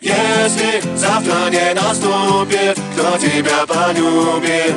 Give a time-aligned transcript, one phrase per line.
[0.00, 4.74] Если завтра не наступит, кто тебя полюбит?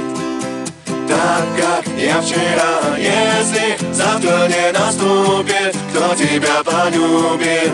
[1.07, 7.71] Так как я вчера Если завтра не наступит, кто тебя полюбит?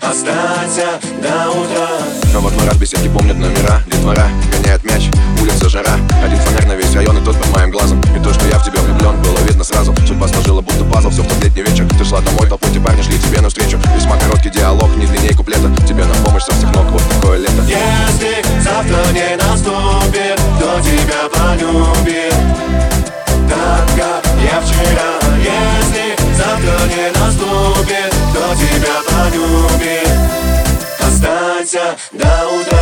[0.00, 1.88] Останься до утра
[2.32, 3.82] Но вот мой раз беседки помнят номера
[19.16, 22.34] не наступит, кто тебя полюбит?
[23.48, 30.08] Так как я вчера Если завтра не наступит, кто тебя полюбит?
[31.00, 32.75] Останься до утра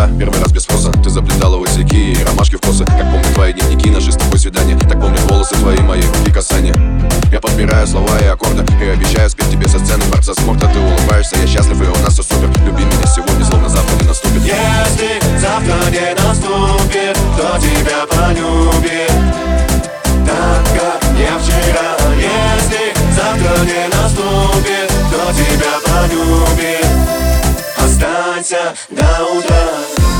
[0.00, 3.52] отца, первый раз без спроса Ты заплетала высоки и ромашки в косы Как помню твои
[3.52, 4.78] дневники, наши с тобой свидания.
[4.78, 6.74] Так помню волосы твои, мои руки касания.
[7.32, 10.68] Я подбираю слова и аккорды И обещаю спеть тебе со сцены дворца спорта.
[10.72, 12.48] Ты улыбаешься, я счастлив и у нас все супер.
[12.64, 14.42] Люби меня сегодня, словно завтра не наступит.
[14.42, 19.10] Если завтра не наступит, кто тебя полюбит?
[20.26, 26.89] Так как я вчера Если завтра не наступит, кто тебя полюбит?
[28.50, 28.74] down,
[29.46, 30.19] down.